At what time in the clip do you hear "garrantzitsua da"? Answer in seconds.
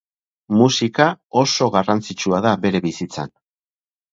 1.77-2.55